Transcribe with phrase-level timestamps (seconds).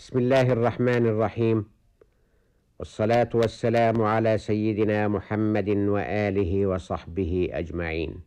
[0.00, 1.64] بسم الله الرحمن الرحيم.
[2.78, 8.20] والصلاة والسلام على سيدنا محمد وآله وصحبه أجمعين.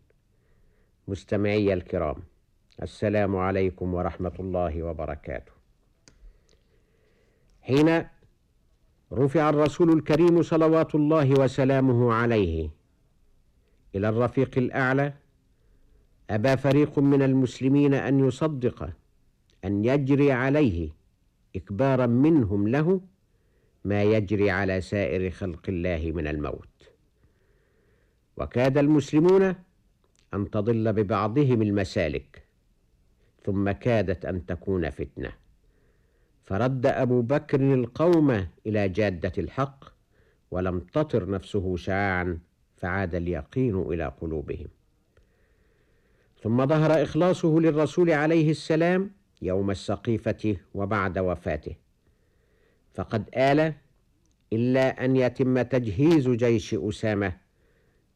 [1.08, 2.16] مستمعي الكرام
[2.82, 5.52] السلام عليكم ورحمة الله وبركاته.
[7.62, 8.06] حين
[9.14, 12.70] رفع الرسول الكريم صلوات الله وسلامه عليه
[13.96, 15.14] إلى الرفيق الأعلى
[16.30, 18.90] أبى فريق من المسلمين أن يصدق
[19.66, 21.03] أن يجري عليه
[21.56, 23.02] إكبارا منهم له
[23.86, 26.92] ما يجري على سائر خلق الله من الموت.
[28.38, 29.56] وكاد المسلمون
[30.34, 32.44] أن تضل ببعضهم المسالك
[33.46, 35.32] ثم كادت أن تكون فتنة.
[36.44, 39.86] فرد أبو بكر القوم إلى جادة الحق
[40.52, 42.40] ولم تطر نفسه شعاعا
[42.78, 44.68] فعاد اليقين إلى قلوبهم.
[46.44, 49.12] ثم ظهر إخلاصه للرسول عليه السلام
[49.46, 51.76] يوم السقيفة وبعد وفاته.
[52.94, 53.74] فقد آل
[54.54, 57.38] إلا أن يتم تجهيز جيش أسامة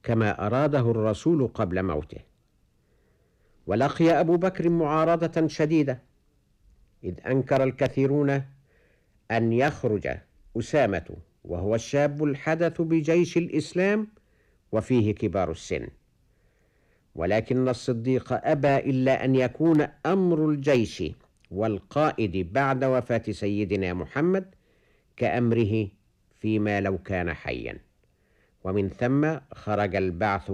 [0.04, 2.20] كما أراده الرسول قبل موته.
[3.68, 6.02] ولقي أبو بكر معارضة شديدة
[7.04, 8.44] إذ أنكر الكثيرون
[9.32, 10.08] أن يخرج
[10.58, 14.08] أسامة وهو الشاب الحدث بجيش الإسلام
[14.72, 15.88] وفيه كبار السن.
[17.18, 21.04] ولكن الصديق أبى إلا أن يكون أمر الجيش
[21.52, 24.56] والقائد بعد وفاة سيدنا محمد
[25.18, 25.88] كأمره
[26.40, 27.80] فيما لو كان حيا.
[28.64, 30.52] ومن ثم خرج البعث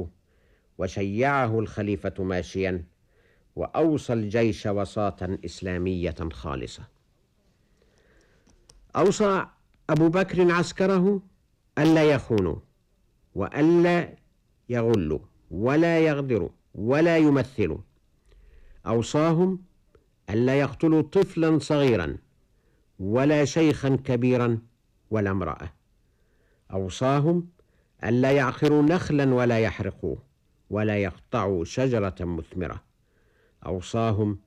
[0.78, 2.84] وشيعه الخليفة ماشيا
[3.56, 6.84] وأوصى الجيش وساطا إسلامية خالصة.
[8.96, 9.46] أوصى
[9.90, 11.22] أبو بكر عسكره
[11.78, 12.56] ألا يخونوا
[13.36, 14.10] وألا
[14.70, 15.33] يغلوا.
[15.54, 17.78] ولا يغدروا ولا يمثلوا
[18.88, 19.60] أوصاهم
[20.30, 22.18] ألا يقتلوا طفلا صغيرا
[23.00, 24.58] ولا شيخا كبيرا
[25.12, 25.74] ولا امرأة.
[26.72, 27.48] أوصاهم
[28.04, 30.18] ألا يعقروا نخلا ولا يحرقوه
[30.70, 32.84] ولا يقطعوا شجرة مثمرة.
[33.66, 34.40] أوصاهم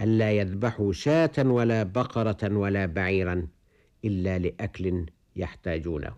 [0.00, 3.46] ألا يذبحوا شاة ولا بقرة ولا بعيرا
[4.04, 5.06] إلا لأكل
[5.36, 6.14] يحتاجونه.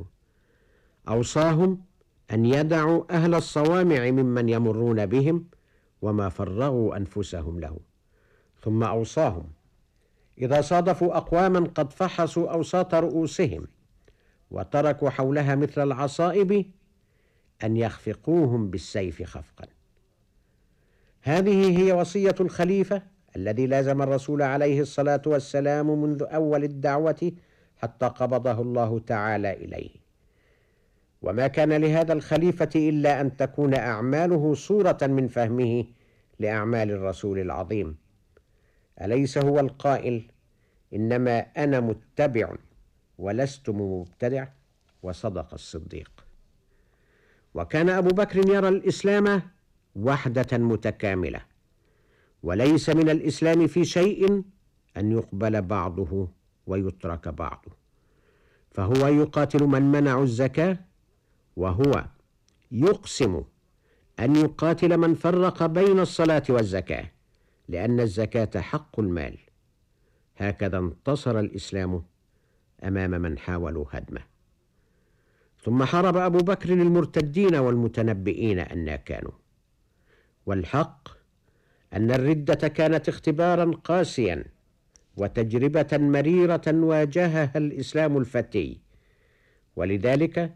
[1.08, 1.84] أوصاهم
[2.32, 5.44] أن يدعوا أهل الصوامع ممن يمرون بهم
[6.02, 7.78] وما فرغوا أنفسهم له.
[8.62, 9.44] ثم أوصاهم.
[10.38, 13.66] إذا صادفوا أقواما قد فحصوا أوساط رؤوسهم
[14.50, 16.66] وتركوا حولها مثل العصائب
[17.64, 19.66] أن يخفقوهم بالسيف خفقا.
[21.22, 23.02] هذه هي وصية الخليفة
[23.36, 27.32] الذي لازم الرسول عليه الصلاة والسلام منذ أول الدعوة
[27.76, 30.01] حتى قبضه الله تعالى إليه.
[31.22, 35.84] وما كان لهذا الخليفة إلا أن تكون أعماله صورة من فهمه
[36.38, 37.96] لأعمال الرسول العظيم.
[39.02, 40.22] أليس هو القائل؟
[40.94, 42.54] إنما أنا متبع
[43.18, 44.46] ولست مبتدع
[45.02, 46.10] وصدق الصديق.
[47.54, 49.42] وكان أبو بكر يرى الإسلام
[49.96, 51.40] وحدة متكاملة
[52.42, 54.42] وليس من الإسلام في شيء
[54.96, 56.28] أن يقبل بعضه
[56.66, 57.72] ويترك بعضه
[58.70, 60.78] فهو يقاتل من منعوا الزكاة
[61.56, 62.04] وهو
[62.72, 63.44] يقسم
[64.20, 67.10] أن يقاتل من فرق بين الصلاة والزكاة
[67.68, 69.38] لأن الزكاة حق المال.
[70.36, 72.02] هكذا انتصر الإسلام
[72.84, 74.22] أمام من حاولوا هدمه.
[75.64, 79.32] ثم حارب أبو بكر المرتدين والمتنبئين أن كانوا.
[80.46, 81.08] والحق
[81.92, 84.44] أن الردة كانت اختبارا قاسيا
[85.16, 88.80] وتجربة مريرة واجهها الإسلام الفتي.
[89.76, 90.54] ولذلك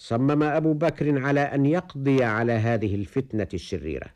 [0.00, 4.06] صمم أبو بكر على أن يقضي على هذه الفتنة الشريرة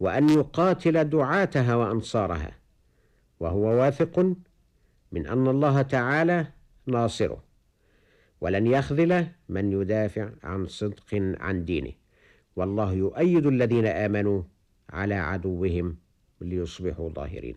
[0.00, 2.52] وأن يقاتل دعاتها وأنصارها
[3.40, 4.18] وهو واثق
[5.12, 6.46] من أن الله تعالى
[6.86, 7.42] ناصره
[8.40, 11.92] ولن يخذل من يدافع عن صدق عن دينه.
[12.56, 14.42] والله يؤيد الذين آمنوا
[14.90, 15.96] على عدوهم
[16.40, 17.56] ليصبحوا ظاهرين.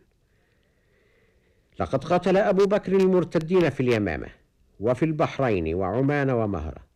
[1.80, 4.28] لقد قتل أبو بكر المرتدين في اليمامة
[4.80, 6.87] وفي البحرين وعمان ومهرة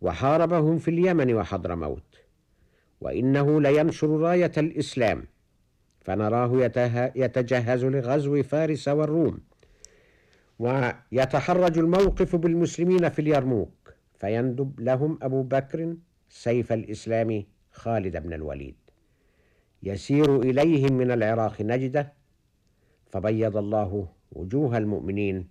[0.00, 2.16] وحاربهم في اليمن وحضرموت
[3.00, 5.24] وإنه لينشر راية الإسلام.
[6.00, 6.50] فنراه
[7.16, 9.40] يتجهز لغزو فارس والروم.
[10.58, 13.94] ويتحرج الموقف بالمسلمين في اليرموك.
[14.18, 15.96] فيندب لهم أبو بكر
[16.28, 18.76] سيف الإسلام خالد بن الوليد.
[19.82, 22.12] يسير إليهم من العراق نجدة.
[23.06, 25.48] فبيض الله وجوه المؤمنين.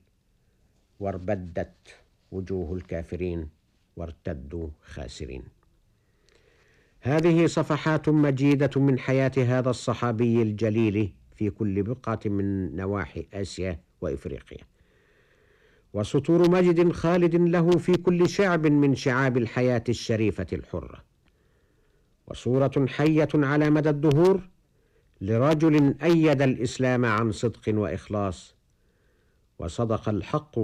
[0.99, 1.95] واربدت
[2.31, 3.54] وجوه الكافرين.
[3.95, 5.43] وارتدوا خاسرين.
[7.01, 14.63] هذه صفحات مجيدة من حياة هذا الصحابي الجليل في كل بقعة من نواحي آسيا وإفريقيا.
[15.93, 21.03] وسطور مجد خالد له في كل شعب من شعاب الحياة الشريفة الحرة.
[22.27, 24.49] وصورة حية على مدى الدهور
[25.21, 28.55] لرجل أيد الإسلام عن صدق وإخلاص
[29.59, 30.59] وصدق الحق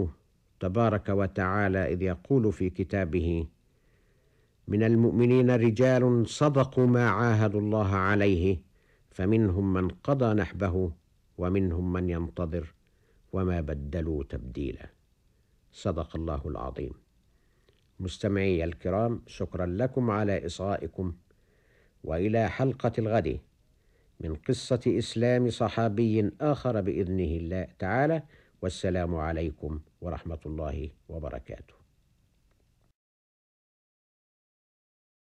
[0.61, 3.47] تبارك وتعالى إذ يقول في كتابه
[4.67, 8.57] من المؤمنين رجال صدقوا ما عاهدوا الله عليه
[9.11, 10.91] فمنهم من قضى نحبه
[11.37, 12.73] ومنهم من ينتظر
[13.33, 14.89] وما بدلوا تبديلا.
[15.71, 16.93] صدق الله العظيم.
[17.99, 21.13] مستمعي الكرام شكرا لكم على إصغائكم
[22.03, 23.39] وإلى حلقة الغد
[24.19, 28.23] من قصة إسلام صحابي آخر بإذنه الله تعالى
[28.61, 31.80] والسلام عليكم ورحمة الله وبركاته.